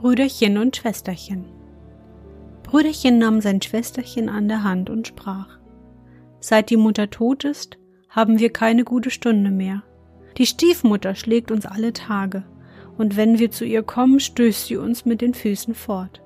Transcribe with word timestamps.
Brüderchen 0.00 0.56
und 0.56 0.74
Schwesterchen 0.76 1.44
Brüderchen 2.62 3.18
nahm 3.18 3.42
sein 3.42 3.60
Schwesterchen 3.60 4.30
an 4.30 4.48
der 4.48 4.64
Hand 4.64 4.88
und 4.88 5.06
sprach 5.06 5.58
Seit 6.40 6.70
die 6.70 6.78
Mutter 6.78 7.10
tot 7.10 7.44
ist, 7.44 7.76
haben 8.08 8.38
wir 8.38 8.50
keine 8.50 8.84
gute 8.84 9.10
Stunde 9.10 9.50
mehr. 9.50 9.82
Die 10.38 10.46
Stiefmutter 10.46 11.14
schlägt 11.14 11.50
uns 11.50 11.66
alle 11.66 11.92
Tage, 11.92 12.44
und 12.96 13.18
wenn 13.18 13.38
wir 13.38 13.50
zu 13.50 13.66
ihr 13.66 13.82
kommen, 13.82 14.20
stößt 14.20 14.68
sie 14.68 14.78
uns 14.78 15.04
mit 15.04 15.20
den 15.20 15.34
Füßen 15.34 15.74
fort. 15.74 16.22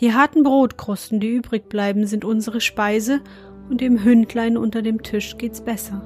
Die 0.00 0.14
harten 0.14 0.42
Brotkrusten, 0.42 1.20
die 1.20 1.28
übrig 1.28 1.68
bleiben, 1.68 2.06
sind 2.06 2.24
unsere 2.24 2.62
Speise, 2.62 3.20
und 3.68 3.82
dem 3.82 4.02
Hündlein 4.02 4.56
unter 4.56 4.80
dem 4.80 5.02
Tisch 5.02 5.36
geht's 5.36 5.60
besser. 5.60 6.00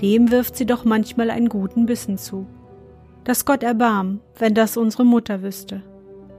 Dem 0.00 0.30
wirft 0.30 0.54
sie 0.56 0.66
doch 0.66 0.84
manchmal 0.84 1.30
einen 1.30 1.48
guten 1.48 1.86
Bissen 1.86 2.16
zu. 2.16 2.46
Dass 3.24 3.44
Gott 3.44 3.64
erbarm, 3.64 4.20
wenn 4.38 4.54
das 4.54 4.76
unsere 4.76 5.04
Mutter 5.04 5.42
wüsste. 5.42 5.82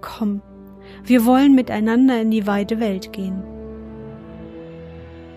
Komm, 0.08 0.42
wir 1.04 1.26
wollen 1.26 1.54
miteinander 1.54 2.22
in 2.22 2.32
die 2.32 2.48
weite 2.48 2.80
Welt 2.80 3.12
gehen. 3.12 3.44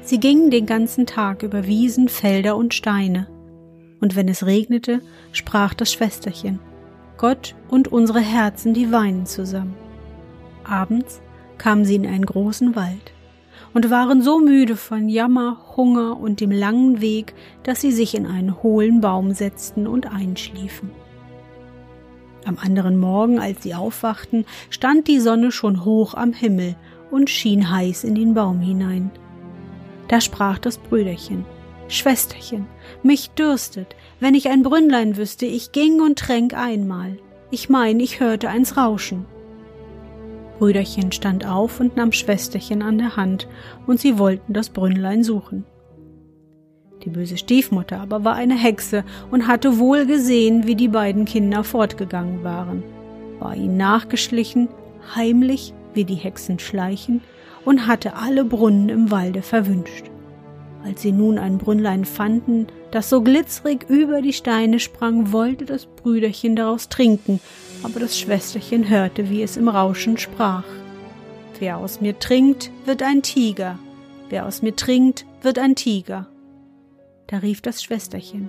Sie 0.03 0.21
gingen 0.21 0.53
den 0.53 0.65
ganzen 0.65 1.07
Tag 1.07 1.43
über 1.43 1.67
Wiesen, 1.67 2.09
Felder 2.09 2.57
und 2.57 2.73
Steine, 2.73 3.27
und 4.01 4.15
wenn 4.15 4.29
es 4.29 4.47
regnete, 4.47 5.01
sprach 5.33 5.75
das 5.75 5.93
Schwesterchen, 5.93 6.61
Gott 7.19 7.57
und 7.69 7.89
unsere 7.89 8.21
Herzen, 8.21 8.73
die 8.73 8.93
weinen 8.93 9.27
zusammen. 9.27 9.75
Abends 10.63 11.21
kamen 11.59 11.85
sie 11.85 11.97
in 11.97 12.07
einen 12.07 12.25
großen 12.25 12.77
Wald 12.77 13.13
und 13.75 13.91
waren 13.91 14.23
so 14.23 14.39
müde 14.39 14.77
von 14.77 15.09
Jammer, 15.09 15.59
Hunger 15.77 16.17
und 16.19 16.41
dem 16.41 16.53
langen 16.53 17.01
Weg, 17.01 17.35
dass 17.65 17.81
sie 17.81 17.91
sich 17.91 18.15
in 18.15 18.25
einen 18.25 18.63
hohlen 18.63 19.01
Baum 19.01 19.33
setzten 19.35 19.89
und 19.89 20.07
einschliefen. 20.07 20.91
Am 22.45 22.59
anderen 22.59 22.99
Morgen, 22.99 23.39
als 23.39 23.63
sie 23.63 23.75
aufwachten, 23.75 24.47
stand 24.71 25.09
die 25.09 25.21
Sonne 25.21 25.53
schon 25.53 25.85
hoch 25.85 26.15
am 26.15 26.33
Himmel 26.33 26.77
und 27.11 27.31
schien 27.31 27.71
heiß 27.71 28.05
in 28.05 28.15
den 28.15 28.35
Baum 28.35 28.61
hinein. 28.61 29.11
Da 30.09 30.21
sprach 30.21 30.59
das 30.59 30.79
Brüderchen 30.79 31.45
Schwesterchen, 31.91 32.67
mich 33.03 33.31
dürstet, 33.31 33.97
wenn 34.21 34.35
ich 34.35 34.49
ein 34.49 34.63
Brünnlein 34.63 35.17
wüsste, 35.17 35.45
ich 35.45 35.73
ging 35.73 36.01
und 36.01 36.19
tränk 36.19 36.55
einmal. 36.55 37.19
Ich 37.51 37.69
mein, 37.69 37.99
ich 37.99 38.21
hörte 38.21 38.49
eins 38.49 38.77
rauschen. 38.77 39.27
Brüderchen 40.59 41.11
stand 41.11 41.47
auf 41.47 41.81
und 41.81 41.97
nahm 41.97 42.13
Schwesterchen 42.13 42.83
an 42.83 42.99
der 42.99 43.17
Hand, 43.17 43.49
und 43.89 43.99
sie 43.99 44.19
wollten 44.19 44.53
das 44.53 44.71
Brünnlein 44.71 45.25
suchen. 45.25 45.65
Die 47.05 47.11
böse 47.11 47.39
Stiefmutter 47.39 48.01
aber 48.01 48.25
war 48.25 48.35
eine 48.35 48.57
Hexe 48.57 49.05
und 49.31 49.47
hatte 49.47 49.79
wohl 49.79 50.07
gesehen, 50.07 50.67
wie 50.67 50.75
die 50.75 50.89
beiden 50.89 51.25
Kinder 51.25 51.65
fortgegangen 51.65 52.45
waren, 52.45 52.83
war 53.39 53.57
ihnen 53.57 53.77
nachgeschlichen, 53.77 54.69
heimlich, 55.15 55.73
wie 55.95 56.05
die 56.05 56.15
Hexen 56.15 56.59
schleichen, 56.59 57.23
und 57.65 57.87
hatte 57.87 58.17
alle 58.17 58.45
Brunnen 58.45 58.89
im 58.89 59.11
Walde 59.11 59.43
verwünscht. 59.43 60.05
Als 60.85 61.03
sie 61.03 61.13
nun 61.13 61.39
ein 61.39 61.59
Brünnlein 61.59 62.05
fanden, 62.05 62.67
das 62.91 63.11
so 63.11 63.21
glitzerig 63.21 63.87
über 63.89 64.23
die 64.23 64.33
Steine 64.33 64.81
sprang, 64.81 65.31
wollte 65.33 65.67
das 65.67 65.87
Brüderchen 65.87 66.57
daraus 66.57 66.89
trinken, 66.89 67.41
aber 67.83 68.01
das 68.01 68.19
Schwesterchen 68.19 68.89
hörte, 68.89 69.29
wie 69.29 69.43
es 69.43 69.57
im 69.57 69.69
Rauschen 69.69 70.17
sprach. 70.17 70.65
Wer 71.59 71.77
aus 71.77 72.01
mir 72.01 72.19
trinkt, 72.19 72.71
wird 72.87 73.03
ein 73.03 73.23
Tiger. 73.23 73.79
Wer 74.31 74.47
aus 74.47 74.63
mir 74.63 74.75
trinkt, 74.75 75.27
wird 75.43 75.59
ein 75.59 75.75
Tiger. 75.75 76.30
Da 77.31 77.39
rief 77.39 77.61
das 77.61 77.81
Schwesterchen. 77.81 78.49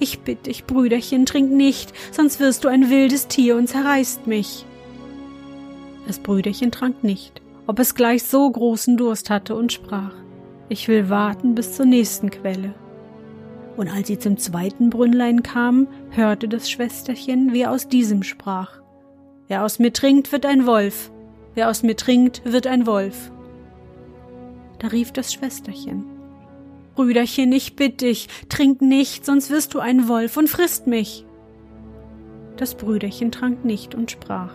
Ich 0.00 0.20
bitte 0.20 0.44
dich, 0.44 0.64
Brüderchen, 0.64 1.26
trink 1.26 1.52
nicht, 1.52 1.92
sonst 2.12 2.40
wirst 2.40 2.64
du 2.64 2.68
ein 2.68 2.88
wildes 2.88 3.28
Tier 3.28 3.56
und 3.56 3.68
zerreißt 3.68 4.26
mich. 4.26 4.64
Das 6.06 6.18
Brüderchen 6.18 6.70
trank 6.70 7.04
nicht, 7.04 7.42
ob 7.66 7.78
es 7.78 7.94
gleich 7.94 8.22
so 8.22 8.50
großen 8.50 8.96
Durst 8.96 9.28
hatte 9.28 9.54
und 9.54 9.70
sprach. 9.70 10.14
Ich 10.70 10.88
will 10.88 11.10
warten 11.10 11.54
bis 11.54 11.76
zur 11.76 11.84
nächsten 11.84 12.30
Quelle. 12.30 12.74
Und 13.76 13.88
als 13.88 14.08
sie 14.08 14.18
zum 14.18 14.38
zweiten 14.38 14.88
Brünnlein 14.88 15.42
kamen, 15.42 15.86
hörte 16.10 16.48
das 16.48 16.70
Schwesterchen, 16.70 17.52
wie 17.52 17.60
er 17.60 17.70
aus 17.70 17.86
diesem 17.86 18.22
sprach. 18.22 18.80
Wer 19.48 19.62
aus 19.62 19.78
mir 19.78 19.92
trinkt, 19.92 20.32
wird 20.32 20.46
ein 20.46 20.64
Wolf. 20.64 21.12
Wer 21.54 21.68
aus 21.68 21.82
mir 21.82 21.96
trinkt, 21.96 22.42
wird 22.46 22.66
ein 22.66 22.86
Wolf. 22.86 23.30
Da 24.78 24.88
rief 24.88 25.12
das 25.12 25.34
Schwesterchen. 25.34 26.11
Brüderchen, 27.02 27.50
ich 27.50 27.74
bitte 27.74 28.06
dich, 28.06 28.28
trink 28.48 28.80
nicht, 28.80 29.26
sonst 29.26 29.50
wirst 29.50 29.74
du 29.74 29.80
ein 29.80 30.06
Wolf 30.06 30.36
und 30.36 30.48
frisst 30.48 30.86
mich. 30.86 31.26
Das 32.56 32.76
Brüderchen 32.76 33.32
trank 33.32 33.64
nicht 33.64 33.96
und 33.96 34.12
sprach. 34.12 34.54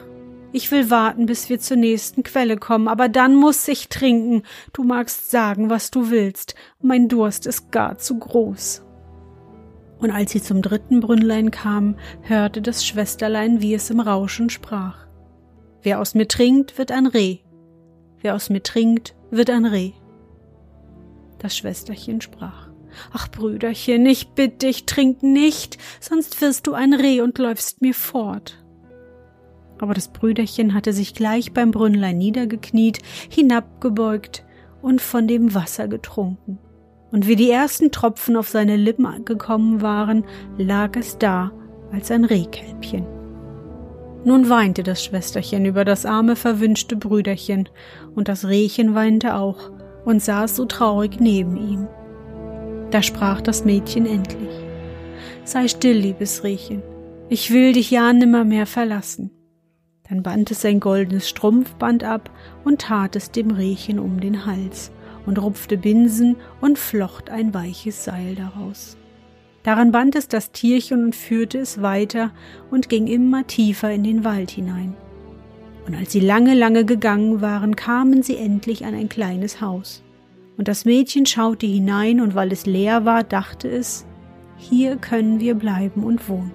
Ich 0.53 0.71
will 0.71 0.89
warten, 0.89 1.25
bis 1.25 1.49
wir 1.49 1.59
zur 1.59 1.75
nächsten 1.75 2.23
Quelle 2.23 2.55
kommen, 2.55 2.87
aber 2.87 3.09
dann 3.09 3.35
muss 3.35 3.67
ich 3.67 3.89
trinken. 3.89 4.43
Du 4.71 4.83
magst 4.83 5.29
sagen, 5.29 5.69
was 5.69 5.91
du 5.91 6.09
willst. 6.09 6.55
Mein 6.81 7.09
Durst 7.09 7.45
ist 7.45 7.69
gar 7.69 7.97
zu 7.97 8.17
groß. 8.17 8.85
Und 9.99 10.11
als 10.11 10.31
sie 10.31 10.41
zum 10.41 10.61
dritten 10.61 11.01
Brünnlein 11.01 11.51
kam, 11.51 11.97
hörte 12.21 12.61
das 12.61 12.85
Schwesterlein, 12.85 13.61
wie 13.61 13.73
es 13.73 13.89
im 13.89 13.99
Rauschen 13.99 14.49
sprach. 14.49 15.05
Wer 15.81 15.99
aus 15.99 16.15
mir 16.15 16.29
trinkt, 16.29 16.77
wird 16.77 16.93
ein 16.93 17.07
Reh. 17.07 17.39
Wer 18.21 18.35
aus 18.35 18.49
mir 18.49 18.63
trinkt, 18.63 19.15
wird 19.31 19.49
ein 19.49 19.65
Reh. 19.65 19.91
Das 21.39 21.55
Schwesterchen 21.55 22.21
sprach. 22.21 22.69
Ach, 23.13 23.29
Brüderchen, 23.29 24.05
ich 24.05 24.29
bitte 24.29 24.67
dich, 24.67 24.85
trink 24.85 25.21
nicht, 25.21 25.77
sonst 25.99 26.41
wirst 26.41 26.65
du 26.67 26.73
ein 26.73 26.93
Reh 26.93 27.21
und 27.21 27.37
läufst 27.37 27.81
mir 27.81 27.93
fort. 27.93 28.63
Aber 29.79 29.93
das 29.93 30.07
Brüderchen 30.07 30.73
hatte 30.73 30.93
sich 30.93 31.13
gleich 31.13 31.53
beim 31.53 31.71
Brünnlein 31.71 32.17
niedergekniet, 32.17 32.99
hinabgebeugt 33.29 34.43
und 34.81 35.01
von 35.01 35.27
dem 35.27 35.53
Wasser 35.53 35.87
getrunken 35.87 36.57
und 37.11 37.27
wie 37.27 37.35
die 37.35 37.49
ersten 37.49 37.91
Tropfen 37.91 38.35
auf 38.35 38.49
seine 38.49 38.75
Lippen 38.75 39.25
gekommen 39.25 39.81
waren, 39.81 40.25
lag 40.57 40.95
es 40.97 41.17
da 41.17 41.51
als 41.91 42.11
ein 42.11 42.25
Rehkälbchen. 42.25 43.05
Nun 44.25 44.49
weinte 44.49 44.83
das 44.83 45.03
Schwesterchen 45.03 45.65
über 45.65 45.85
das 45.85 46.05
arme, 46.05 46.35
verwünschte 46.35 46.97
Brüderchen, 46.97 47.69
und 48.13 48.27
das 48.27 48.45
Rehchen 48.45 48.93
weinte 48.93 49.35
auch 49.35 49.71
und 50.07 50.23
saß 50.23 50.55
so 50.55 50.63
traurig 50.63 51.19
neben 51.19 51.57
ihm. 51.57 51.87
Da 52.91 53.03
sprach 53.03 53.41
das 53.41 53.65
Mädchen 53.65 54.05
endlich 54.05 54.63
Sei 55.43 55.67
still, 55.67 55.97
liebes 55.97 56.45
Rehchen, 56.45 56.81
ich 57.27 57.51
will 57.51 57.73
dich 57.73 57.91
ja 57.91 58.13
nimmermehr 58.13 58.65
verlassen. 58.65 59.31
Dann 60.07 60.23
band 60.23 60.49
es 60.51 60.61
sein 60.61 60.79
goldenes 60.79 61.27
Strumpfband 61.27 62.05
ab 62.05 62.31
und 62.63 62.81
tat 62.81 63.17
es 63.17 63.31
dem 63.31 63.51
Rehchen 63.51 63.99
um 63.99 64.21
den 64.21 64.45
Hals 64.45 64.91
und 65.25 65.41
rupfte 65.41 65.77
Binsen 65.77 66.37
und 66.61 66.79
flocht 66.79 67.29
ein 67.29 67.53
weiches 67.53 68.05
Seil 68.05 68.35
daraus. 68.35 68.95
Daran 69.63 69.91
band 69.91 70.15
es 70.15 70.29
das 70.29 70.53
Tierchen 70.53 71.03
und 71.03 71.17
führte 71.17 71.57
es 71.57 71.81
weiter 71.81 72.31
und 72.71 72.87
ging 72.87 73.07
immer 73.07 73.45
tiefer 73.45 73.91
in 73.91 74.05
den 74.05 74.23
Wald 74.23 74.51
hinein. 74.51 74.95
Und 75.87 75.95
als 75.95 76.11
sie 76.11 76.19
lange, 76.19 76.53
lange 76.53 76.85
gegangen 76.85 77.41
waren, 77.41 77.75
kamen 77.75 78.21
sie 78.21 78.35
endlich 78.35 78.85
an 78.85 78.93
ein 78.93 79.09
kleines 79.09 79.61
Haus. 79.61 80.03
Und 80.57 80.67
das 80.67 80.85
Mädchen 80.85 81.25
schaute 81.25 81.65
hinein, 81.65 82.19
und 82.21 82.35
weil 82.35 82.51
es 82.51 82.65
leer 82.65 83.05
war, 83.05 83.23
dachte 83.23 83.69
es, 83.69 84.05
hier 84.57 84.97
können 84.97 85.39
wir 85.39 85.55
bleiben 85.55 86.03
und 86.03 86.27
wohnen. 86.27 86.51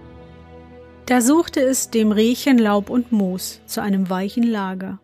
Da 1.06 1.20
suchte 1.20 1.61
es 1.61 1.90
dem 1.90 2.12
Rehchen 2.12 2.58
Laub 2.58 2.90
und 2.90 3.11
Moos 3.11 3.61
zu 3.67 3.81
einem 3.81 4.11
weichen 4.11 4.44
Lager 4.44 5.00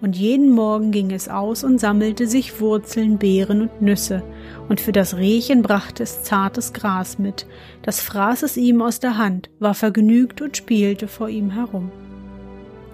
und 0.00 0.16
jeden 0.16 0.50
Morgen 0.50 0.92
ging 0.92 1.10
es 1.10 1.28
aus 1.28 1.64
und 1.64 1.78
sammelte 1.78 2.26
sich 2.26 2.60
Wurzeln, 2.60 3.18
Beeren 3.18 3.62
und 3.62 3.82
Nüsse, 3.82 4.22
und 4.68 4.80
für 4.80 4.92
das 4.92 5.16
Rehchen 5.16 5.62
brachte 5.62 6.02
es 6.02 6.22
zartes 6.22 6.72
Gras 6.72 7.18
mit, 7.18 7.46
das 7.82 8.00
fraß 8.00 8.42
es 8.42 8.56
ihm 8.56 8.80
aus 8.82 9.00
der 9.00 9.18
Hand, 9.18 9.50
war 9.58 9.74
vergnügt 9.74 10.40
und 10.40 10.56
spielte 10.56 11.08
vor 11.08 11.28
ihm 11.28 11.50
herum. 11.50 11.90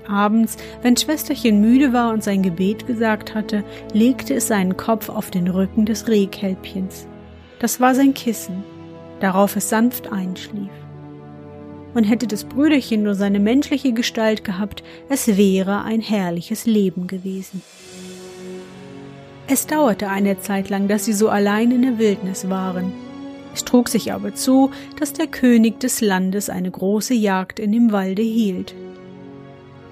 Abends, 0.07 0.57
wenn 0.83 0.97
Schwesterchen 0.97 1.61
müde 1.61 1.93
war 1.93 2.13
und 2.13 2.23
sein 2.23 2.43
Gebet 2.43 2.87
gesagt 2.87 3.35
hatte, 3.35 3.65
legte 3.93 4.35
es 4.35 4.49
seinen 4.49 4.77
Kopf 4.77 5.09
auf 5.09 5.31
den 5.31 5.49
Rücken 5.49 5.87
des 5.87 6.09
Rehkälbchens. 6.09 7.07
Das 7.59 7.81
war 7.81 7.95
sein 7.95 8.15
Kissen, 8.15 8.65
darauf 9.21 9.57
es 9.57 9.69
sanft 9.69 10.13
einschlief 10.13 10.71
und 11.95 12.05
hätte 12.05 12.27
das 12.27 12.45
Brüderchen 12.45 13.03
nur 13.03 13.15
seine 13.15 13.41
menschliche 13.41 13.93
Gestalt 13.93 14.45
gehabt, 14.45 14.83
es 15.09 15.37
wäre 15.37 15.83
ein 15.83 16.01
herrliches 16.01 16.67
Leben 16.67 17.07
gewesen. 17.07 17.63
Es 19.47 19.67
dauerte 19.67 20.09
eine 20.09 20.39
Zeit 20.41 20.71
lang, 20.71 20.89
dass 20.89 21.05
sie 21.05 21.13
so 21.13 21.29
allein 21.29 21.71
in 21.71 21.83
der 21.83 21.99
Wildnis 21.99 22.49
waren. 22.51 22.93
Es 23.55 23.65
trug 23.65 23.89
sich 23.89 24.13
aber 24.13 24.35
zu, 24.35 24.71
dass 24.99 25.13
der 25.13 25.29
König 25.29 25.79
des 25.81 26.01
Landes 26.01 26.51
eine 26.51 26.71
große 26.71 27.15
Jagd 27.15 27.61
in 27.61 27.71
dem 27.71 27.93
Walde 27.93 28.23
hielt. 28.23 28.75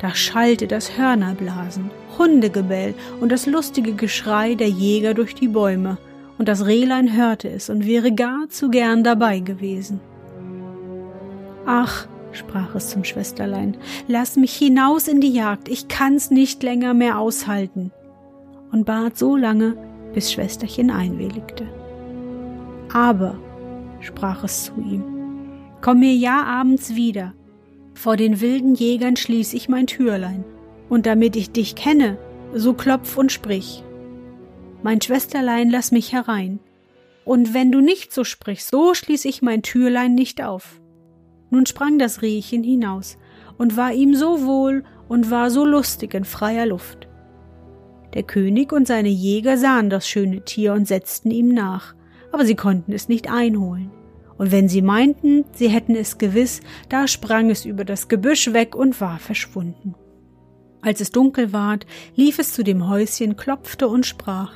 Da 0.02 0.16
schallte 0.16 0.66
das 0.66 0.98
Hörnerblasen, 0.98 1.92
Hundegebell 2.18 2.94
und 3.20 3.30
das 3.30 3.46
lustige 3.46 3.92
Geschrei 3.92 4.56
der 4.56 4.68
Jäger 4.68 5.14
durch 5.14 5.34
die 5.34 5.46
Bäume, 5.48 5.96
und 6.38 6.48
das 6.48 6.66
Rehlein 6.66 7.16
hörte 7.16 7.48
es 7.48 7.70
und 7.70 7.86
wäre 7.86 8.10
gar 8.12 8.48
zu 8.48 8.68
gern 8.68 9.04
dabei 9.04 9.38
gewesen. 9.38 10.00
Ach, 11.66 12.08
sprach 12.32 12.74
es 12.74 12.88
zum 12.90 13.04
Schwesterlein, 13.04 13.76
lass 14.08 14.36
mich 14.36 14.56
hinaus 14.56 15.06
in 15.06 15.20
die 15.20 15.32
Jagd, 15.32 15.68
ich 15.68 15.86
kann's 15.86 16.32
nicht 16.32 16.64
länger 16.64 16.94
mehr 16.94 17.18
aushalten, 17.18 17.92
und 18.72 18.84
bat 18.84 19.16
so 19.16 19.36
lange, 19.36 19.76
bis 20.14 20.32
Schwesterchen 20.32 20.90
einwilligte. 20.90 21.68
Aber, 22.92 23.38
sprach 24.00 24.42
es 24.42 24.64
zu 24.64 24.72
ihm, 24.80 25.04
komm 25.80 26.00
mir 26.00 26.14
ja 26.14 26.42
abends 26.42 26.96
wieder, 26.96 27.34
vor 27.94 28.16
den 28.16 28.40
wilden 28.40 28.74
Jägern 28.74 29.16
schließ 29.16 29.52
ich 29.54 29.68
mein 29.68 29.86
Türlein, 29.86 30.44
und 30.88 31.06
damit 31.06 31.36
ich 31.36 31.50
dich 31.50 31.74
kenne, 31.74 32.18
so 32.54 32.74
klopf 32.74 33.16
und 33.16 33.32
sprich. 33.32 33.82
Mein 34.82 35.00
Schwesterlein, 35.00 35.70
lass 35.70 35.92
mich 35.92 36.12
herein, 36.12 36.58
und 37.24 37.54
wenn 37.54 37.70
du 37.70 37.80
nicht 37.80 38.12
so 38.12 38.24
sprichst, 38.24 38.70
so 38.70 38.94
schließ 38.94 39.24
ich 39.26 39.42
mein 39.42 39.62
Türlein 39.62 40.14
nicht 40.14 40.42
auf. 40.42 40.80
Nun 41.50 41.66
sprang 41.66 41.98
das 41.98 42.22
Rehchen 42.22 42.64
hinaus 42.64 43.18
und 43.58 43.76
war 43.76 43.92
ihm 43.92 44.14
so 44.14 44.44
wohl 44.44 44.84
und 45.08 45.30
war 45.30 45.50
so 45.50 45.64
lustig 45.64 46.14
in 46.14 46.24
freier 46.24 46.66
Luft. 46.66 47.06
Der 48.14 48.22
König 48.22 48.72
und 48.72 48.86
seine 48.86 49.08
Jäger 49.08 49.56
sahen 49.56 49.88
das 49.88 50.08
schöne 50.08 50.44
Tier 50.44 50.72
und 50.72 50.88
setzten 50.88 51.30
ihm 51.30 51.48
nach, 51.48 51.94
aber 52.32 52.44
sie 52.44 52.56
konnten 52.56 52.92
es 52.92 53.08
nicht 53.08 53.30
einholen. 53.30 53.90
Und 54.38 54.52
wenn 54.52 54.68
sie 54.68 54.82
meinten, 54.82 55.44
sie 55.52 55.68
hätten 55.68 55.94
es 55.94 56.18
gewiss, 56.18 56.60
da 56.88 57.06
sprang 57.06 57.50
es 57.50 57.64
über 57.64 57.84
das 57.84 58.08
Gebüsch 58.08 58.52
weg 58.52 58.74
und 58.74 59.00
war 59.00 59.18
verschwunden. 59.18 59.94
Als 60.80 61.00
es 61.00 61.12
dunkel 61.12 61.52
ward, 61.52 61.86
lief 62.16 62.38
es 62.38 62.52
zu 62.52 62.64
dem 62.64 62.88
Häuschen, 62.88 63.36
klopfte 63.36 63.88
und 63.88 64.04
sprach 64.04 64.52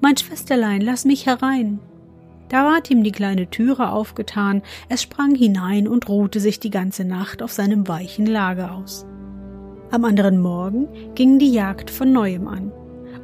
Mein 0.00 0.16
Schwesterlein, 0.16 0.80
lass 0.80 1.04
mich 1.04 1.26
herein. 1.26 1.80
Da 2.48 2.64
ward 2.64 2.90
ihm 2.90 3.04
die 3.04 3.12
kleine 3.12 3.50
Türe 3.50 3.92
aufgetan, 3.92 4.62
es 4.88 5.02
sprang 5.02 5.34
hinein 5.34 5.86
und 5.86 6.08
ruhte 6.08 6.40
sich 6.40 6.58
die 6.58 6.70
ganze 6.70 7.04
Nacht 7.04 7.42
auf 7.42 7.52
seinem 7.52 7.86
weichen 7.86 8.26
Lager 8.26 8.74
aus. 8.74 9.04
Am 9.90 10.04
anderen 10.04 10.40
Morgen 10.40 10.88
ging 11.14 11.38
die 11.38 11.52
Jagd 11.52 11.90
von 11.90 12.12
neuem 12.12 12.48
an, 12.48 12.72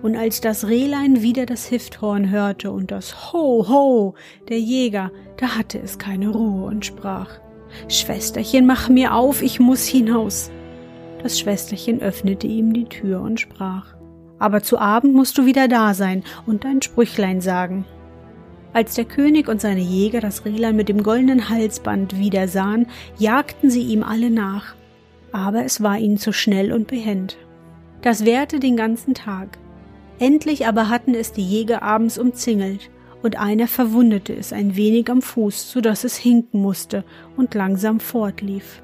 und 0.04 0.16
als 0.16 0.42
das 0.42 0.68
Rehlein 0.68 1.22
wieder 1.22 1.46
das 1.46 1.64
Hifthorn 1.64 2.28
hörte 2.28 2.70
und 2.70 2.90
das 2.90 3.32
Ho, 3.32 3.66
ho 3.66 4.14
der 4.50 4.60
Jäger, 4.60 5.10
da 5.38 5.56
hatte 5.56 5.78
es 5.78 5.96
keine 5.96 6.28
Ruhe 6.28 6.66
und 6.66 6.84
sprach 6.84 7.30
Schwesterchen, 7.88 8.66
mach 8.66 8.90
mir 8.90 9.14
auf, 9.14 9.40
ich 9.40 9.60
muss 9.60 9.86
hinaus. 9.86 10.50
Das 11.22 11.40
Schwesterchen 11.40 12.02
öffnete 12.02 12.46
ihm 12.46 12.74
die 12.74 12.84
Tür 12.84 13.22
und 13.22 13.40
sprach 13.40 13.94
Aber 14.38 14.62
zu 14.62 14.78
Abend 14.78 15.14
musst 15.14 15.38
du 15.38 15.46
wieder 15.46 15.68
da 15.68 15.94
sein 15.94 16.22
und 16.44 16.64
dein 16.64 16.82
Sprüchlein 16.82 17.40
sagen. 17.40 17.86
Als 18.74 18.96
der 18.96 19.06
König 19.06 19.48
und 19.48 19.62
seine 19.62 19.80
Jäger 19.80 20.20
das 20.20 20.44
Rehlein 20.44 20.76
mit 20.76 20.90
dem 20.90 21.02
goldenen 21.02 21.48
Halsband 21.48 22.18
wieder 22.18 22.46
sahen, 22.46 22.88
jagten 23.18 23.70
sie 23.70 23.84
ihm 23.84 24.02
alle 24.02 24.28
nach. 24.28 24.74
Aber 25.32 25.64
es 25.64 25.82
war 25.82 25.96
ihnen 25.96 26.18
zu 26.18 26.34
schnell 26.34 26.74
und 26.74 26.88
behend. 26.88 27.38
Das 28.02 28.26
währte 28.26 28.60
den 28.60 28.76
ganzen 28.76 29.14
Tag. 29.14 29.58
Endlich 30.24 30.66
aber 30.66 30.88
hatten 30.88 31.14
es 31.14 31.32
die 31.32 31.44
Jäger 31.44 31.82
abends 31.82 32.16
umzingelt, 32.16 32.88
und 33.22 33.38
einer 33.38 33.68
verwundete 33.68 34.34
es 34.34 34.54
ein 34.54 34.74
wenig 34.74 35.10
am 35.10 35.20
Fuß, 35.20 35.70
so 35.70 35.82
dass 35.82 36.02
es 36.02 36.16
hinken 36.16 36.62
musste 36.62 37.04
und 37.36 37.52
langsam 37.52 38.00
fortlief. 38.00 38.82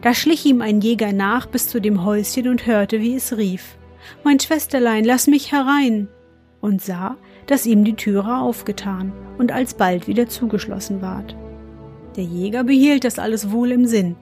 Da 0.00 0.14
schlich 0.14 0.46
ihm 0.46 0.62
ein 0.62 0.80
Jäger 0.80 1.12
nach 1.12 1.44
bis 1.44 1.68
zu 1.68 1.78
dem 1.78 2.06
Häuschen 2.06 2.48
und 2.48 2.66
hörte, 2.66 3.02
wie 3.02 3.16
es 3.16 3.36
rief 3.36 3.76
Mein 4.24 4.40
Schwesterlein, 4.40 5.04
lass 5.04 5.26
mich 5.26 5.52
herein 5.52 6.08
und 6.62 6.80
sah, 6.80 7.18
dass 7.46 7.66
ihm 7.66 7.84
die 7.84 7.96
Türe 7.96 8.38
aufgetan 8.38 9.12
und 9.36 9.52
alsbald 9.52 10.08
wieder 10.08 10.26
zugeschlossen 10.26 11.02
ward. 11.02 11.36
Der 12.16 12.24
Jäger 12.24 12.64
behielt 12.64 13.04
das 13.04 13.18
alles 13.18 13.50
wohl 13.50 13.70
im 13.72 13.84
Sinn, 13.84 14.16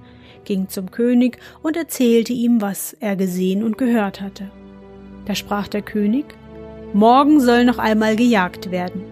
ging 0.44 0.68
zum 0.68 0.90
König 0.90 1.38
und 1.62 1.76
erzählte 1.76 2.32
ihm, 2.32 2.60
was 2.60 2.92
er 2.98 3.14
gesehen 3.14 3.62
und 3.62 3.78
gehört 3.78 4.20
hatte. 4.20 4.50
Da 5.30 5.36
sprach 5.36 5.68
der 5.68 5.82
König, 5.82 6.24
Morgen 6.92 7.40
soll 7.40 7.64
noch 7.64 7.78
einmal 7.78 8.16
gejagt 8.16 8.72
werden. 8.72 9.04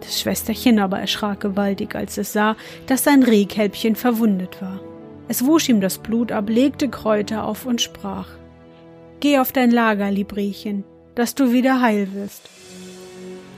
Das 0.00 0.20
Schwesterchen 0.20 0.78
aber 0.78 0.98
erschrak 0.98 1.40
gewaltig, 1.40 1.94
als 1.94 2.18
es 2.18 2.34
sah, 2.34 2.56
dass 2.86 3.04
sein 3.04 3.22
Rehkälbchen 3.22 3.96
verwundet 3.96 4.60
war. 4.60 4.80
Es 5.28 5.46
wusch 5.46 5.70
ihm 5.70 5.80
das 5.80 5.96
Blut 5.96 6.30
ab, 6.30 6.50
legte 6.50 6.90
Kräuter 6.90 7.46
auf 7.46 7.64
und 7.64 7.80
sprach 7.80 8.28
Geh 9.20 9.38
auf 9.38 9.50
dein 9.50 9.70
Lager, 9.70 10.10
lieb 10.10 10.36
Rehchen, 10.36 10.84
dass 11.14 11.34
du 11.34 11.50
wieder 11.50 11.80
heil 11.80 12.12
wirst. 12.12 12.50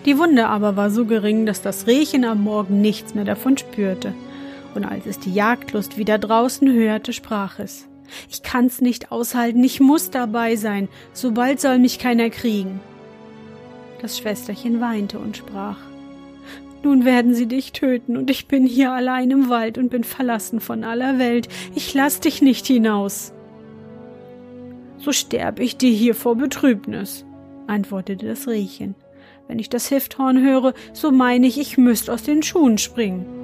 Die 0.05 0.17
Wunde 0.19 0.47
aber 0.47 0.77
war 0.77 0.91
so 0.91 1.05
gering, 1.05 1.47
dass 1.47 1.63
das 1.63 1.89
Rehchen 1.89 2.25
am 2.25 2.45
Morgen 2.45 2.81
nichts 2.81 3.17
mehr 3.17 3.25
davon 3.25 3.59
spürte, 3.59 4.15
und 4.77 4.85
als 4.85 5.05
es 5.05 5.19
die 5.19 5.35
Jagdlust 5.35 5.99
wieder 5.99 6.19
draußen 6.19 6.73
hörte, 6.73 7.13
sprach 7.13 7.59
es 7.59 7.89
Ich 8.31 8.43
kann's 8.43 8.81
nicht 8.81 9.13
aushalten, 9.13 9.63
ich 9.65 9.81
muss 9.81 10.11
dabei 10.11 10.57
sein, 10.57 10.89
sobald 11.13 11.61
soll 11.61 11.79
mich 11.79 11.99
keiner 11.99 12.31
kriegen. 12.31 12.81
Das 14.01 14.19
Schwesterchen 14.19 14.81
weinte 14.81 15.19
und 15.19 15.37
sprach 15.37 15.79
Nun 16.83 17.05
werden 17.05 17.35
sie 17.35 17.47
dich 17.47 17.73
töten, 17.73 18.17
und 18.17 18.31
ich 18.31 18.47
bin 18.47 18.67
hier 18.67 18.93
allein 18.93 19.31
im 19.31 19.49
Wald 19.49 19.79
und 19.79 19.89
bin 19.89 20.05
verlassen 20.05 20.61
von 20.61 20.85
aller 20.85 21.19
Welt, 21.19 21.49
ich 21.75 21.95
lass 21.95 22.21
dich 22.21 22.43
nicht 22.43 22.67
hinaus. 22.67 23.33
So 24.99 25.13
sterb 25.13 25.61
ich 25.61 25.77
dir 25.77 25.93
hier 25.93 26.15
vor 26.15 26.37
Betrübnis 26.37 27.25
antwortete 27.67 28.27
das 28.27 28.49
Rehchen. 28.49 28.95
Wenn 29.49 29.59
ich 29.59 29.69
das 29.69 29.89
Hifthorn 29.89 30.43
höre, 30.43 30.75
so 30.93 31.11
meine 31.11 31.47
ich, 31.47 31.59
ich 31.59 31.77
müsst 31.77 32.09
aus 32.09 32.23
den 32.23 32.43
Schuhen 32.43 32.79
springen. 32.79 33.44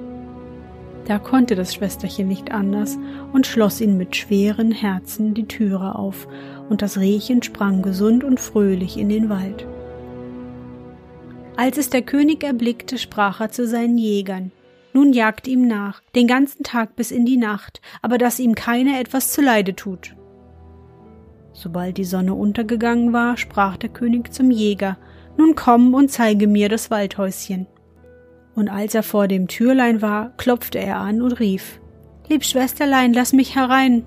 Da 1.05 1.19
konnte 1.19 1.55
das 1.55 1.73
Schwesterchen 1.73 2.27
nicht 2.27 2.51
anders 2.51 2.97
und 3.33 3.47
schloss 3.47 3.81
ihn 3.81 3.97
mit 3.97 4.15
schweren 4.15 4.71
Herzen 4.71 5.33
die 5.33 5.47
Türe 5.47 5.95
auf, 5.95 6.27
und 6.69 6.81
das 6.81 6.97
Rehchen 6.97 7.43
sprang 7.43 7.81
gesund 7.81 8.23
und 8.23 8.39
fröhlich 8.39 8.97
in 8.97 9.09
den 9.09 9.29
Wald. 9.29 9.65
Als 11.57 11.77
es 11.77 11.89
der 11.89 12.01
König 12.01 12.43
erblickte, 12.43 12.97
sprach 12.97 13.41
er 13.41 13.51
zu 13.51 13.67
seinen 13.67 13.97
Jägern. 13.97 14.51
Nun 14.93 15.13
jagt 15.13 15.47
ihm 15.47 15.67
nach, 15.67 16.01
den 16.15 16.27
ganzen 16.27 16.63
Tag 16.63 16.95
bis 16.95 17.11
in 17.11 17.25
die 17.25 17.37
Nacht, 17.37 17.81
aber 18.01 18.17
dass 18.17 18.39
ihm 18.39 18.55
keiner 18.55 18.99
etwas 18.99 19.31
zuleide 19.31 19.75
tut. 19.75 20.15
Sobald 21.53 21.97
die 21.97 22.05
Sonne 22.05 22.33
untergegangen 22.33 23.13
war, 23.13 23.37
sprach 23.37 23.77
der 23.77 23.89
König 23.89 24.33
zum 24.33 24.51
Jäger 24.51 24.97
Nun 25.37 25.55
komm 25.55 25.93
und 25.93 26.11
zeige 26.11 26.47
mir 26.47 26.69
das 26.69 26.91
Waldhäuschen. 26.91 27.67
Und 28.55 28.69
als 28.69 28.95
er 28.95 29.03
vor 29.03 29.27
dem 29.27 29.47
Türlein 29.47 30.01
war, 30.01 30.31
klopfte 30.37 30.79
er 30.79 30.97
an 30.97 31.21
und 31.21 31.39
rief 31.39 31.79
Lieb 32.29 32.45
Schwesterlein, 32.45 33.13
lass 33.13 33.33
mich 33.33 33.55
herein. 33.55 34.05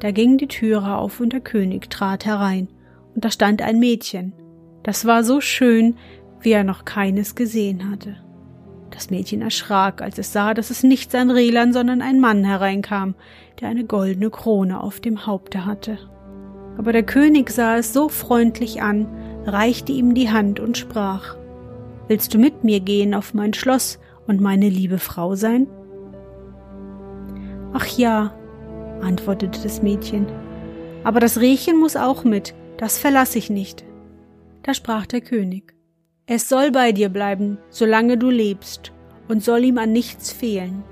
Da 0.00 0.10
ging 0.10 0.38
die 0.38 0.48
Türe 0.48 0.96
auf 0.96 1.20
und 1.20 1.32
der 1.32 1.40
König 1.40 1.90
trat 1.90 2.24
herein, 2.24 2.68
und 3.14 3.24
da 3.24 3.30
stand 3.30 3.62
ein 3.62 3.78
Mädchen. 3.78 4.32
Das 4.82 5.04
war 5.04 5.22
so 5.22 5.40
schön, 5.40 5.96
wie 6.40 6.52
er 6.52 6.64
noch 6.64 6.84
keines 6.84 7.34
gesehen 7.34 7.90
hatte. 7.90 8.16
Das 8.90 9.10
Mädchen 9.10 9.42
erschrak, 9.42 10.02
als 10.02 10.18
es 10.18 10.32
sah, 10.32 10.54
dass 10.54 10.70
es 10.70 10.82
nicht 10.82 11.10
sein 11.10 11.30
Rehlein, 11.30 11.72
sondern 11.72 12.02
ein 12.02 12.20
Mann 12.20 12.44
hereinkam, 12.44 13.14
der 13.60 13.68
eine 13.68 13.84
goldene 13.84 14.30
Krone 14.30 14.80
auf 14.80 15.00
dem 15.00 15.26
Haupte 15.26 15.66
hatte. 15.66 15.98
Aber 16.78 16.92
der 16.92 17.02
König 17.02 17.50
sah 17.50 17.76
es 17.76 17.92
so 17.92 18.08
freundlich 18.08 18.82
an, 18.82 19.06
reichte 19.44 19.92
ihm 19.92 20.14
die 20.14 20.30
Hand 20.30 20.60
und 20.60 20.78
sprach 20.78 21.36
Willst 22.12 22.34
du 22.34 22.38
mit 22.38 22.62
mir 22.62 22.80
gehen 22.80 23.14
auf 23.14 23.32
mein 23.32 23.54
Schloss 23.54 23.98
und 24.26 24.38
meine 24.38 24.68
liebe 24.68 24.98
Frau 24.98 25.34
sein? 25.34 25.66
Ach 27.72 27.86
ja, 27.86 28.34
antwortete 29.00 29.58
das 29.62 29.80
Mädchen, 29.80 30.26
Aber 31.04 31.20
das 31.20 31.40
Rehchen 31.40 31.80
muss 31.80 31.96
auch 31.96 32.22
mit, 32.22 32.52
das 32.76 32.98
verlasse 32.98 33.38
ich 33.38 33.48
nicht. 33.48 33.82
Da 34.62 34.74
sprach 34.74 35.06
der 35.06 35.22
König. 35.22 35.72
Es 36.26 36.50
soll 36.50 36.70
bei 36.70 36.92
dir 36.92 37.08
bleiben, 37.08 37.56
solange 37.70 38.18
du 38.18 38.28
lebst, 38.28 38.92
und 39.28 39.42
soll 39.42 39.64
ihm 39.64 39.78
an 39.78 39.92
nichts 39.92 40.30
fehlen. 40.30 40.84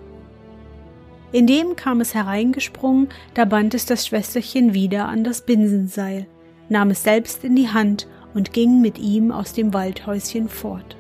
Indem 1.32 1.76
kam 1.76 2.00
es 2.00 2.14
hereingesprungen, 2.14 3.10
da 3.34 3.44
band 3.44 3.74
es 3.74 3.84
das 3.84 4.06
Schwesterchen 4.06 4.72
wieder 4.72 5.06
an 5.06 5.22
das 5.22 5.44
Binsenseil, 5.44 6.26
nahm 6.70 6.88
es 6.88 7.02
selbst 7.02 7.44
in 7.44 7.56
die 7.56 7.68
Hand 7.68 8.08
und 8.32 8.54
ging 8.54 8.80
mit 8.80 8.98
ihm 8.98 9.32
aus 9.32 9.52
dem 9.52 9.74
Waldhäuschen 9.74 10.48
fort. 10.48 10.96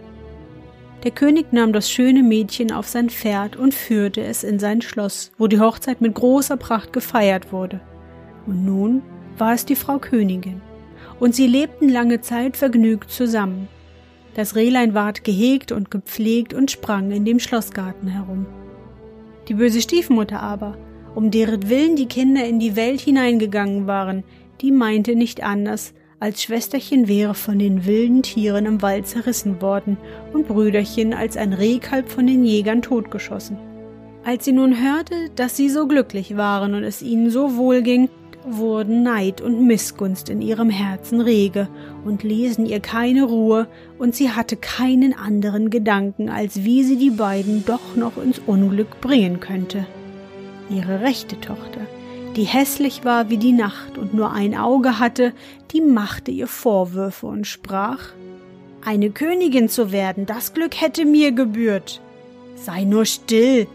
Der 1.04 1.10
König 1.12 1.50
nahm 1.52 1.72
das 1.72 1.90
schöne 1.90 2.22
Mädchen 2.22 2.72
auf 2.72 2.86
sein 2.86 3.08
Pferd 3.08 3.56
und 3.56 3.72
führte 3.72 4.22
es 4.22 4.44
in 4.44 4.58
sein 4.58 4.82
Schloss, 4.82 5.32
wo 5.38 5.46
die 5.46 5.58
Hochzeit 5.58 6.02
mit 6.02 6.14
großer 6.14 6.58
Pracht 6.58 6.92
gefeiert 6.92 7.52
wurde. 7.52 7.80
Und 8.46 8.66
nun 8.66 9.02
war 9.38 9.54
es 9.54 9.64
die 9.64 9.76
Frau 9.76 9.98
Königin. 9.98 10.60
Und 11.18 11.34
sie 11.34 11.46
lebten 11.46 11.88
lange 11.88 12.20
Zeit 12.20 12.58
vergnügt 12.58 13.10
zusammen. 13.10 13.68
Das 14.34 14.56
Rehlein 14.56 14.92
ward 14.92 15.24
gehegt 15.24 15.72
und 15.72 15.90
gepflegt 15.90 16.52
und 16.52 16.70
sprang 16.70 17.10
in 17.12 17.24
dem 17.24 17.40
Schlossgarten 17.40 18.08
herum. 18.08 18.46
Die 19.48 19.54
böse 19.54 19.80
Stiefmutter 19.80 20.40
aber, 20.40 20.76
um 21.14 21.30
deren 21.30 21.68
Willen 21.70 21.96
die 21.96 22.06
Kinder 22.06 22.44
in 22.44 22.60
die 22.60 22.76
Welt 22.76 23.00
hineingegangen 23.00 23.86
waren, 23.86 24.22
die 24.60 24.70
meinte 24.70 25.16
nicht 25.16 25.42
anders, 25.42 25.94
als 26.20 26.42
Schwesterchen 26.42 27.08
wäre 27.08 27.34
von 27.34 27.58
den 27.58 27.86
wilden 27.86 28.22
Tieren 28.22 28.66
im 28.66 28.82
Wald 28.82 29.06
zerrissen 29.06 29.62
worden 29.62 29.96
und 30.34 30.46
Brüderchen 30.46 31.14
als 31.14 31.38
ein 31.38 31.54
Rehkalb 31.54 32.10
von 32.10 32.26
den 32.26 32.44
Jägern 32.44 32.82
totgeschossen. 32.82 33.58
Als 34.22 34.44
sie 34.44 34.52
nun 34.52 34.76
hörte, 34.82 35.14
dass 35.34 35.56
sie 35.56 35.70
so 35.70 35.86
glücklich 35.86 36.36
waren 36.36 36.74
und 36.74 36.84
es 36.84 37.00
ihnen 37.00 37.30
so 37.30 37.56
wohl 37.56 37.80
ging, 37.80 38.10
wurden 38.44 39.02
Neid 39.02 39.40
und 39.40 39.66
Missgunst 39.66 40.28
in 40.28 40.42
ihrem 40.42 40.68
Herzen 40.68 41.22
rege 41.22 41.68
und 42.04 42.22
ließen 42.22 42.66
ihr 42.66 42.80
keine 42.80 43.24
Ruhe, 43.24 43.66
und 43.98 44.14
sie 44.14 44.30
hatte 44.30 44.56
keinen 44.56 45.14
anderen 45.14 45.70
Gedanken, 45.70 46.28
als 46.28 46.64
wie 46.64 46.84
sie 46.84 46.96
die 46.96 47.10
beiden 47.10 47.64
doch 47.64 47.96
noch 47.96 48.22
ins 48.22 48.40
Unglück 48.46 49.00
bringen 49.00 49.40
könnte. 49.40 49.86
Ihre 50.70 51.00
rechte 51.00 51.40
Tochter, 51.40 51.80
die 52.36 52.44
hässlich 52.44 53.04
war 53.04 53.28
wie 53.28 53.36
die 53.36 53.52
Nacht 53.52 53.98
und 53.98 54.14
nur 54.14 54.32
ein 54.32 54.56
Auge 54.56 54.98
hatte, 54.98 55.32
die 55.72 55.80
machte 55.80 56.30
ihr 56.30 56.46
Vorwürfe 56.46 57.26
und 57.26 57.46
sprach 57.46 58.00
Eine 58.84 59.10
Königin 59.10 59.68
zu 59.68 59.92
werden, 59.92 60.26
das 60.26 60.54
Glück 60.54 60.80
hätte 60.80 61.04
mir 61.04 61.32
gebührt. 61.32 62.00
Sei 62.54 62.84
nur 62.84 63.04
still, 63.04 63.66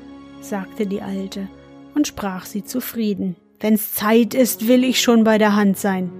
sagte 0.41 0.87
die 0.87 1.01
Alte 1.01 1.47
und 1.95 2.07
sprach 2.07 2.45
sie 2.45 2.63
zufrieden. 2.63 3.35
Wenn's 3.59 3.93
Zeit 3.93 4.33
ist, 4.33 4.67
will 4.67 4.83
ich 4.83 5.01
schon 5.01 5.23
bei 5.23 5.37
der 5.37 5.55
Hand 5.55 5.77
sein. 5.77 6.11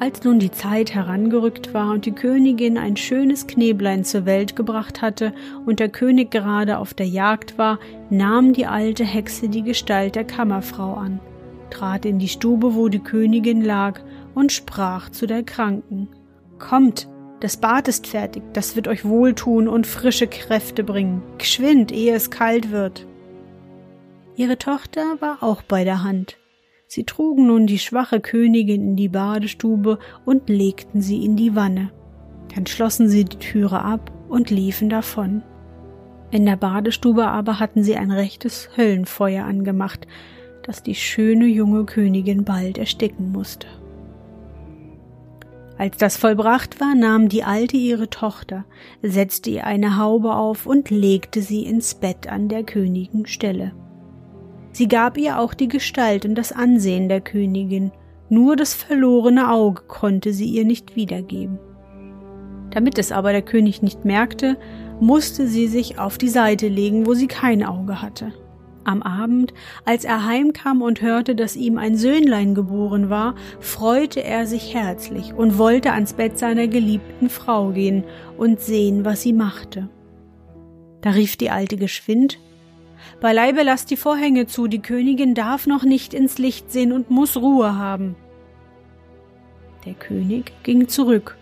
Als 0.00 0.24
nun 0.24 0.38
die 0.38 0.50
Zeit 0.50 0.94
herangerückt 0.94 1.74
war 1.74 1.90
und 1.90 2.06
die 2.06 2.12
Königin 2.12 2.78
ein 2.78 2.96
schönes 2.96 3.46
Kneblein 3.46 4.02
zur 4.02 4.24
Welt 4.24 4.56
gebracht 4.56 5.02
hatte 5.02 5.34
und 5.66 5.78
der 5.78 5.90
König 5.90 6.30
gerade 6.30 6.78
auf 6.78 6.94
der 6.94 7.06
Jagd 7.06 7.58
war, 7.58 7.78
nahm 8.08 8.54
die 8.54 8.64
alte 8.64 9.04
Hexe 9.04 9.50
die 9.50 9.62
Gestalt 9.62 10.14
der 10.14 10.24
Kammerfrau 10.24 10.94
an, 10.94 11.20
trat 11.68 12.06
in 12.06 12.18
die 12.18 12.28
Stube, 12.28 12.74
wo 12.74 12.88
die 12.88 13.00
Königin 13.00 13.62
lag, 13.62 14.00
und 14.34 14.52
sprach 14.52 15.10
zu 15.10 15.26
der 15.26 15.42
Kranken 15.42 16.08
Kommt, 16.58 17.06
das 17.40 17.58
Bad 17.58 17.86
ist 17.86 18.06
fertig, 18.06 18.42
das 18.54 18.76
wird 18.76 18.88
euch 18.88 19.04
wohltun 19.04 19.68
und 19.68 19.86
frische 19.86 20.28
Kräfte 20.28 20.82
bringen. 20.82 21.22
Geschwind, 21.36 21.92
ehe 21.92 22.14
es 22.14 22.30
kalt 22.30 22.70
wird. 22.70 23.06
Ihre 24.34 24.56
Tochter 24.56 25.20
war 25.20 25.42
auch 25.42 25.60
bei 25.60 25.84
der 25.84 26.02
Hand. 26.02 26.39
Sie 26.92 27.04
trugen 27.04 27.46
nun 27.46 27.68
die 27.68 27.78
schwache 27.78 28.18
Königin 28.18 28.82
in 28.82 28.96
die 28.96 29.08
Badestube 29.08 30.00
und 30.24 30.48
legten 30.48 31.00
sie 31.00 31.24
in 31.24 31.36
die 31.36 31.54
Wanne. 31.54 31.92
Dann 32.52 32.66
schlossen 32.66 33.08
sie 33.08 33.24
die 33.24 33.36
Türe 33.36 33.80
ab 33.84 34.10
und 34.28 34.50
liefen 34.50 34.88
davon. 34.88 35.44
In 36.32 36.44
der 36.46 36.56
Badestube 36.56 37.28
aber 37.28 37.60
hatten 37.60 37.84
sie 37.84 37.94
ein 37.94 38.10
rechtes 38.10 38.70
Höllenfeuer 38.76 39.44
angemacht, 39.44 40.08
das 40.64 40.82
die 40.82 40.96
schöne 40.96 41.46
junge 41.46 41.84
Königin 41.84 42.42
bald 42.42 42.76
ersticken 42.76 43.30
musste. 43.30 43.68
Als 45.78 45.96
das 45.96 46.16
vollbracht 46.16 46.80
war, 46.80 46.96
nahm 46.96 47.28
die 47.28 47.44
Alte 47.44 47.76
ihre 47.76 48.10
Tochter, 48.10 48.64
setzte 49.00 49.50
ihr 49.50 49.64
eine 49.64 49.96
Haube 49.96 50.34
auf 50.34 50.66
und 50.66 50.90
legte 50.90 51.40
sie 51.40 51.62
ins 51.66 51.94
Bett 51.94 52.26
an 52.26 52.48
der 52.48 52.64
Königin 52.64 53.26
Stelle. 53.26 53.74
Sie 54.72 54.88
gab 54.88 55.18
ihr 55.18 55.38
auch 55.38 55.54
die 55.54 55.68
Gestalt 55.68 56.24
und 56.24 56.36
das 56.36 56.52
Ansehen 56.52 57.08
der 57.08 57.20
Königin, 57.20 57.92
nur 58.28 58.54
das 58.54 58.74
verlorene 58.74 59.50
Auge 59.50 59.82
konnte 59.88 60.32
sie 60.32 60.46
ihr 60.46 60.64
nicht 60.64 60.94
wiedergeben. 60.94 61.58
Damit 62.70 62.98
es 62.98 63.10
aber 63.10 63.32
der 63.32 63.42
König 63.42 63.82
nicht 63.82 64.04
merkte, 64.04 64.56
musste 65.00 65.48
sie 65.48 65.66
sich 65.66 65.98
auf 65.98 66.18
die 66.18 66.28
Seite 66.28 66.68
legen, 66.68 67.06
wo 67.06 67.14
sie 67.14 67.26
kein 67.26 67.64
Auge 67.64 68.00
hatte. 68.00 68.32
Am 68.84 69.02
Abend, 69.02 69.52
als 69.84 70.04
er 70.04 70.24
heimkam 70.24 70.80
und 70.80 71.02
hörte, 71.02 71.34
dass 71.34 71.56
ihm 71.56 71.76
ein 71.76 71.96
Söhnlein 71.96 72.54
geboren 72.54 73.10
war, 73.10 73.34
freute 73.58 74.22
er 74.22 74.46
sich 74.46 74.74
herzlich 74.74 75.34
und 75.34 75.58
wollte 75.58 75.92
ans 75.92 76.14
Bett 76.14 76.38
seiner 76.38 76.66
geliebten 76.66 77.28
Frau 77.28 77.70
gehen 77.70 78.04
und 78.38 78.60
sehen, 78.60 79.04
was 79.04 79.22
sie 79.22 79.32
machte. 79.32 79.88
Da 81.02 81.10
rief 81.10 81.36
die 81.36 81.50
Alte 81.50 81.76
geschwind 81.76 82.38
Beileibe 83.20 83.62
lasst 83.62 83.90
die 83.90 83.96
Vorhänge 83.96 84.46
zu, 84.46 84.66
die 84.66 84.82
Königin 84.82 85.34
darf 85.34 85.66
noch 85.66 85.84
nicht 85.84 86.14
ins 86.14 86.38
Licht 86.38 86.70
sehen 86.70 86.92
und 86.92 87.10
muss 87.10 87.36
Ruhe 87.36 87.76
haben. 87.76 88.16
Der 89.86 89.94
König 89.94 90.52
ging 90.62 90.88
zurück 90.88 91.36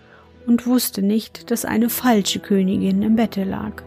und 0.46 0.66
wusste 0.66 1.02
nicht, 1.02 1.50
dass 1.50 1.64
eine 1.64 1.88
falsche 1.88 2.38
Königin 2.38 3.02
im 3.02 3.16
Bette 3.16 3.44
lag. 3.44 3.82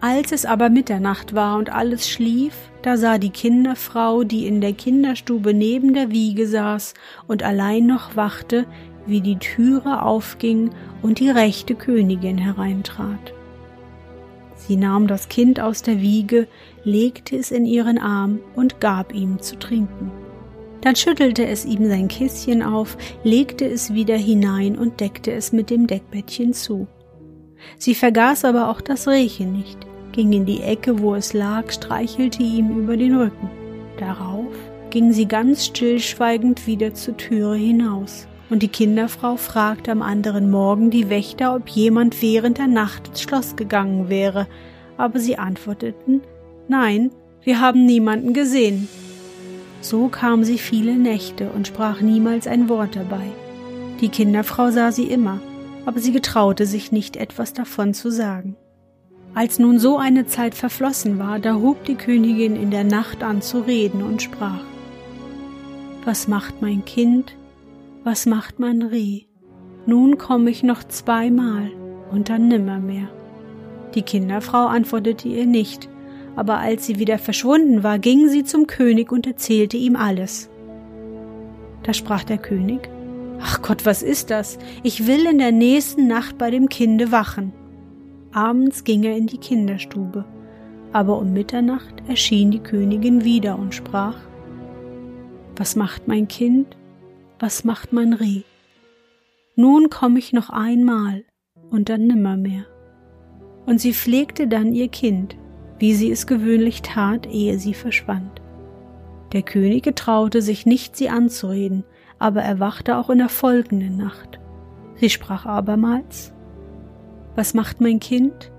Als 0.00 0.32
es 0.32 0.44
aber 0.44 0.68
Mitternacht 0.68 1.34
war 1.34 1.56
und 1.56 1.70
alles 1.70 2.08
schlief, 2.08 2.54
da 2.82 2.96
sah 2.96 3.18
die 3.18 3.30
Kinderfrau, 3.30 4.24
die 4.24 4.46
in 4.46 4.60
der 4.60 4.72
Kinderstube 4.72 5.54
neben 5.54 5.94
der 5.94 6.10
Wiege 6.10 6.46
saß 6.46 6.94
und 7.26 7.42
allein 7.42 7.86
noch 7.86 8.14
wachte, 8.14 8.66
wie 9.06 9.20
die 9.20 9.38
Türe 9.38 10.02
aufging 10.02 10.70
und 11.02 11.18
die 11.18 11.30
rechte 11.30 11.74
Königin 11.74 12.38
hereintrat. 12.38 13.32
Sie 14.66 14.76
nahm 14.76 15.06
das 15.06 15.28
Kind 15.28 15.60
aus 15.60 15.82
der 15.82 16.00
Wiege, 16.00 16.48
legte 16.82 17.36
es 17.36 17.50
in 17.50 17.66
ihren 17.66 17.98
Arm 17.98 18.40
und 18.54 18.80
gab 18.80 19.14
ihm 19.14 19.40
zu 19.40 19.56
trinken. 19.56 20.10
Dann 20.80 20.96
schüttelte 20.96 21.46
es 21.46 21.64
ihm 21.64 21.88
sein 21.88 22.08
Kissen 22.08 22.62
auf, 22.62 22.96
legte 23.22 23.64
es 23.64 23.94
wieder 23.94 24.16
hinein 24.16 24.76
und 24.76 25.00
deckte 25.00 25.32
es 25.32 25.52
mit 25.52 25.70
dem 25.70 25.86
Deckbettchen 25.86 26.52
zu. 26.52 26.86
Sie 27.78 27.94
vergaß 27.94 28.44
aber 28.44 28.68
auch 28.70 28.80
das 28.80 29.08
Rehchen 29.08 29.52
nicht, 29.52 29.78
ging 30.12 30.32
in 30.32 30.46
die 30.46 30.62
Ecke, 30.62 31.00
wo 31.00 31.14
es 31.14 31.32
lag, 31.32 31.70
streichelte 31.70 32.42
ihm 32.42 32.78
über 32.78 32.96
den 32.96 33.16
Rücken. 33.16 33.50
Darauf 33.98 34.54
ging 34.90 35.12
sie 35.12 35.26
ganz 35.26 35.66
stillschweigend 35.66 36.66
wieder 36.66 36.94
zur 36.94 37.16
Türe 37.16 37.56
hinaus 37.56 38.28
und 38.48 38.62
die 38.62 38.68
Kinderfrau 38.68 39.36
fragte 39.36 39.92
am 39.92 40.02
anderen 40.02 40.50
Morgen 40.50 40.90
die 40.90 41.10
Wächter, 41.10 41.54
ob 41.54 41.68
jemand 41.68 42.22
während 42.22 42.58
der 42.58 42.68
Nacht 42.68 43.08
ins 43.08 43.22
Schloss 43.22 43.56
gegangen 43.56 44.08
wäre, 44.08 44.46
aber 44.96 45.18
sie 45.18 45.38
antworteten 45.38 46.22
Nein, 46.68 47.10
wir 47.42 47.60
haben 47.60 47.86
niemanden 47.86 48.32
gesehen. 48.32 48.88
So 49.80 50.08
kam 50.08 50.42
sie 50.42 50.58
viele 50.58 50.96
Nächte 50.96 51.50
und 51.50 51.68
sprach 51.68 52.00
niemals 52.00 52.46
ein 52.46 52.68
Wort 52.68 52.96
dabei. 52.96 53.26
Die 54.00 54.08
Kinderfrau 54.08 54.70
sah 54.70 54.90
sie 54.90 55.04
immer, 55.04 55.40
aber 55.84 56.00
sie 56.00 56.12
getraute 56.12 56.66
sich 56.66 56.90
nicht 56.90 57.16
etwas 57.16 57.52
davon 57.52 57.94
zu 57.94 58.10
sagen. 58.10 58.56
Als 59.34 59.58
nun 59.58 59.78
so 59.78 59.98
eine 59.98 60.26
Zeit 60.26 60.54
verflossen 60.54 61.18
war, 61.18 61.38
da 61.38 61.54
hob 61.54 61.84
die 61.84 61.94
Königin 61.94 62.56
in 62.56 62.70
der 62.70 62.84
Nacht 62.84 63.22
an 63.22 63.42
zu 63.42 63.60
reden 63.60 64.02
und 64.02 64.22
sprach 64.22 64.64
Was 66.04 66.26
macht 66.26 66.62
mein 66.62 66.84
Kind, 66.84 67.36
was 68.06 68.24
macht 68.24 68.60
mein 68.60 68.82
Reh? 68.82 69.22
Nun 69.84 70.16
komme 70.16 70.48
ich 70.48 70.62
noch 70.62 70.84
zweimal 70.84 71.72
und 72.12 72.28
dann 72.28 72.46
nimmermehr. 72.46 73.08
Die 73.96 74.02
Kinderfrau 74.02 74.66
antwortete 74.66 75.26
ihr 75.26 75.44
nicht, 75.44 75.88
aber 76.36 76.58
als 76.58 76.86
sie 76.86 77.00
wieder 77.00 77.18
verschwunden 77.18 77.82
war, 77.82 77.98
ging 77.98 78.28
sie 78.28 78.44
zum 78.44 78.68
König 78.68 79.10
und 79.10 79.26
erzählte 79.26 79.76
ihm 79.76 79.96
alles. 79.96 80.48
Da 81.82 81.92
sprach 81.92 82.22
der 82.22 82.38
König, 82.38 82.88
Ach 83.40 83.60
Gott, 83.60 83.84
was 83.84 84.04
ist 84.04 84.30
das? 84.30 84.56
Ich 84.84 85.08
will 85.08 85.26
in 85.26 85.38
der 85.38 85.50
nächsten 85.50 86.06
Nacht 86.06 86.38
bei 86.38 86.52
dem 86.52 86.68
Kinde 86.68 87.10
wachen. 87.10 87.52
Abends 88.32 88.84
ging 88.84 89.02
er 89.02 89.16
in 89.16 89.26
die 89.26 89.38
Kinderstube, 89.38 90.24
aber 90.92 91.18
um 91.18 91.32
Mitternacht 91.32 92.04
erschien 92.06 92.52
die 92.52 92.60
Königin 92.60 93.24
wieder 93.24 93.58
und 93.58 93.74
sprach, 93.74 94.16
Was 95.56 95.74
macht 95.74 96.06
mein 96.06 96.28
Kind? 96.28 96.75
Was 97.38 97.64
macht 97.64 97.92
mein 97.92 98.12
Reh? 98.12 98.42
Nun 99.56 99.90
komm 99.90 100.16
ich 100.16 100.32
noch 100.32 100.50
einmal 100.50 101.24
und 101.70 101.88
dann 101.88 102.06
nimmermehr. 102.06 102.66
Und 103.66 103.80
sie 103.80 103.92
pflegte 103.92 104.48
dann 104.48 104.72
ihr 104.72 104.88
Kind, 104.88 105.36
wie 105.78 105.94
sie 105.94 106.10
es 106.10 106.26
gewöhnlich 106.26 106.82
tat, 106.82 107.26
ehe 107.26 107.58
sie 107.58 107.74
verschwand. 107.74 108.40
Der 109.32 109.42
König 109.42 109.82
getraute 109.82 110.40
sich 110.40 110.66
nicht, 110.66 110.96
sie 110.96 111.08
anzureden, 111.08 111.84
aber 112.18 112.42
er 112.42 112.60
wachte 112.60 112.96
auch 112.96 113.10
in 113.10 113.18
der 113.18 113.28
folgenden 113.28 113.96
Nacht. 113.96 114.40
Sie 114.94 115.10
sprach 115.10 115.44
abermals 115.44 116.32
Was 117.34 117.52
macht 117.52 117.80
mein 117.80 118.00
Kind? 118.00 118.52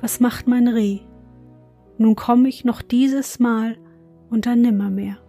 Was 0.00 0.20
macht 0.20 0.46
mein 0.46 0.68
Reh? 0.68 1.00
Nun 1.98 2.16
komm 2.16 2.46
ich 2.46 2.64
noch 2.64 2.82
dieses 2.82 3.38
Mal 3.38 3.76
und 4.30 4.46
dann 4.46 4.62
nimmermehr. 4.62 5.21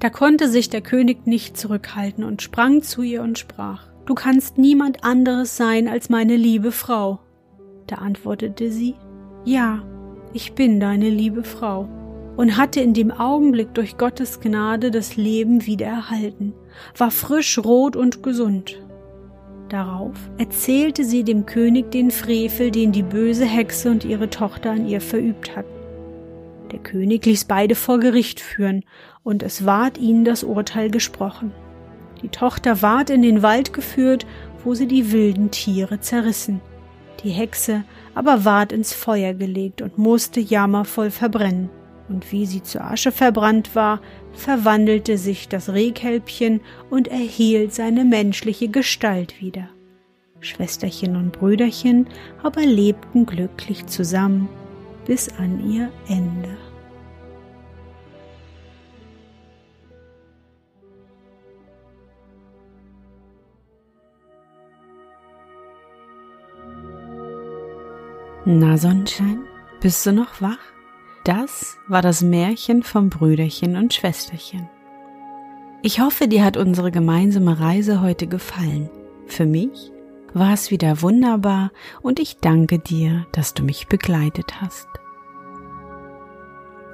Da 0.00 0.08
konnte 0.08 0.48
sich 0.48 0.70
der 0.70 0.80
König 0.80 1.26
nicht 1.26 1.58
zurückhalten 1.58 2.24
und 2.24 2.40
sprang 2.40 2.82
zu 2.82 3.02
ihr 3.02 3.22
und 3.22 3.38
sprach 3.38 3.84
Du 4.06 4.14
kannst 4.14 4.58
niemand 4.58 5.04
anderes 5.04 5.56
sein 5.56 5.86
als 5.86 6.08
meine 6.08 6.36
liebe 6.36 6.72
Frau. 6.72 7.20
Da 7.86 7.96
antwortete 7.96 8.72
sie 8.72 8.94
Ja, 9.44 9.84
ich 10.32 10.54
bin 10.54 10.80
deine 10.80 11.10
liebe 11.10 11.44
Frau 11.44 11.88
und 12.36 12.56
hatte 12.56 12.80
in 12.80 12.94
dem 12.94 13.10
Augenblick 13.10 13.74
durch 13.74 13.98
Gottes 13.98 14.40
Gnade 14.40 14.90
das 14.90 15.16
Leben 15.16 15.66
wieder 15.66 15.86
erhalten, 15.86 16.54
war 16.96 17.10
frisch, 17.10 17.58
rot 17.58 17.94
und 17.94 18.22
gesund. 18.22 18.80
Darauf 19.68 20.16
erzählte 20.38 21.04
sie 21.04 21.22
dem 21.22 21.44
König 21.46 21.90
den 21.90 22.10
Frevel, 22.10 22.70
den 22.70 22.90
die 22.90 23.02
böse 23.02 23.44
Hexe 23.44 23.90
und 23.90 24.04
ihre 24.04 24.30
Tochter 24.30 24.70
an 24.70 24.88
ihr 24.88 25.00
verübt 25.00 25.54
hatten. 25.54 25.79
Der 26.72 26.78
König 26.78 27.26
ließ 27.26 27.46
beide 27.46 27.74
vor 27.74 27.98
Gericht 27.98 28.40
führen, 28.40 28.84
und 29.22 29.42
es 29.42 29.66
ward 29.66 29.98
ihnen 29.98 30.24
das 30.24 30.44
Urteil 30.44 30.90
gesprochen. 30.90 31.52
Die 32.22 32.28
Tochter 32.28 32.82
ward 32.82 33.10
in 33.10 33.22
den 33.22 33.42
Wald 33.42 33.72
geführt, 33.72 34.26
wo 34.64 34.74
sie 34.74 34.86
die 34.86 35.12
wilden 35.12 35.50
Tiere 35.50 36.00
zerrissen. 36.00 36.60
Die 37.22 37.30
Hexe 37.30 37.84
aber 38.14 38.44
ward 38.44 38.72
ins 38.72 38.92
Feuer 38.92 39.34
gelegt 39.34 39.82
und 39.82 39.98
musste 39.98 40.40
jammervoll 40.40 41.10
verbrennen. 41.10 41.70
Und 42.08 42.32
wie 42.32 42.46
sie 42.46 42.62
zur 42.62 42.84
Asche 42.84 43.12
verbrannt 43.12 43.74
war, 43.74 44.00
verwandelte 44.32 45.16
sich 45.16 45.48
das 45.48 45.72
Rehkälbchen 45.72 46.60
und 46.88 47.08
erhielt 47.08 47.72
seine 47.72 48.04
menschliche 48.04 48.68
Gestalt 48.68 49.40
wieder. 49.40 49.68
Schwesterchen 50.40 51.16
und 51.16 51.32
Brüderchen 51.32 52.06
aber 52.42 52.62
lebten 52.62 53.26
glücklich 53.26 53.86
zusammen 53.86 54.48
bis 55.10 55.28
an 55.40 55.58
ihr 55.68 55.90
Ende. 56.06 56.56
Na 68.44 68.78
Sonnenschein, 68.78 69.40
bist 69.80 70.06
du 70.06 70.12
noch 70.12 70.40
wach? 70.40 70.58
Das 71.24 71.76
war 71.88 72.02
das 72.02 72.22
Märchen 72.22 72.84
vom 72.84 73.10
Brüderchen 73.10 73.76
und 73.76 73.92
Schwesterchen. 73.92 74.70
Ich 75.82 75.98
hoffe, 75.98 76.28
dir 76.28 76.44
hat 76.44 76.56
unsere 76.56 76.92
gemeinsame 76.92 77.58
Reise 77.58 78.00
heute 78.00 78.28
gefallen. 78.28 78.88
Für 79.26 79.44
mich 79.44 79.90
war 80.34 80.52
es 80.52 80.70
wieder 80.70 81.02
wunderbar 81.02 81.72
und 82.00 82.20
ich 82.20 82.36
danke 82.36 82.78
dir, 82.78 83.26
dass 83.32 83.54
du 83.54 83.64
mich 83.64 83.88
begleitet 83.88 84.60
hast. 84.60 84.86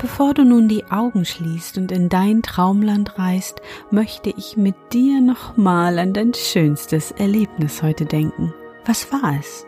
Bevor 0.08 0.34
du 0.34 0.44
nun 0.44 0.68
die 0.68 0.84
Augen 0.84 1.24
schließt 1.24 1.78
und 1.78 1.90
in 1.90 2.08
dein 2.08 2.40
Traumland 2.40 3.18
reist, 3.18 3.60
möchte 3.90 4.30
ich 4.30 4.56
mit 4.56 4.76
dir 4.92 5.20
nochmal 5.20 5.98
an 5.98 6.12
dein 6.12 6.32
schönstes 6.32 7.10
Erlebnis 7.10 7.82
heute 7.82 8.04
denken. 8.04 8.54
Was 8.84 9.10
war 9.10 9.34
es? 9.40 9.66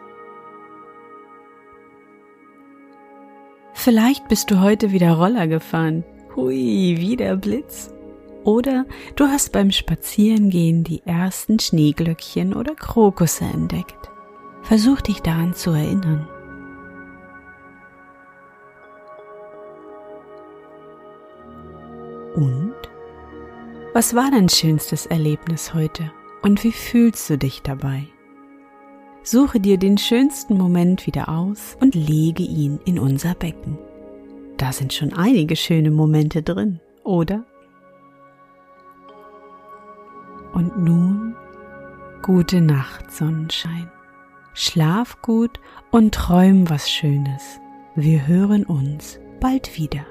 Vielleicht 3.74 4.28
bist 4.28 4.52
du 4.52 4.60
heute 4.60 4.92
wieder 4.92 5.14
Roller 5.14 5.48
gefahren. 5.48 6.04
Hui, 6.36 6.94
wie 7.00 7.16
der 7.16 7.34
Blitz. 7.34 7.92
Oder 8.44 8.86
du 9.16 9.26
hast 9.26 9.50
beim 9.50 9.72
Spazierengehen 9.72 10.84
die 10.84 11.02
ersten 11.04 11.58
Schneeglöckchen 11.58 12.54
oder 12.54 12.76
Krokusse 12.76 13.44
entdeckt. 13.44 14.08
Versuch 14.62 15.00
dich 15.00 15.20
daran 15.20 15.54
zu 15.54 15.72
erinnern. 15.72 16.28
Und? 22.38 22.72
Was 23.94 24.14
war 24.14 24.30
dein 24.30 24.48
schönstes 24.48 25.06
Erlebnis 25.06 25.74
heute? 25.74 26.12
Und 26.40 26.62
wie 26.62 26.70
fühlst 26.70 27.28
du 27.28 27.36
dich 27.36 27.62
dabei? 27.62 28.06
Suche 29.24 29.58
dir 29.58 29.76
den 29.76 29.98
schönsten 29.98 30.56
Moment 30.56 31.04
wieder 31.08 31.28
aus 31.28 31.76
und 31.80 31.96
lege 31.96 32.44
ihn 32.44 32.78
in 32.84 33.00
unser 33.00 33.34
Becken. 33.34 33.76
Da 34.56 34.70
sind 34.70 34.92
schon 34.92 35.14
einige 35.14 35.56
schöne 35.56 35.90
Momente 35.90 36.44
drin, 36.44 36.78
oder? 37.02 37.44
Und 40.52 40.78
nun 40.78 41.34
gute 42.22 42.60
Nacht, 42.60 43.10
Sonnenschein. 43.10 43.90
Schlaf 44.54 45.20
gut 45.22 45.58
und 45.90 46.14
träum 46.14 46.70
was 46.70 46.88
Schönes. 46.88 47.58
Wir 47.96 48.28
hören 48.28 48.62
uns 48.62 49.18
bald 49.40 49.76
wieder. 49.76 50.06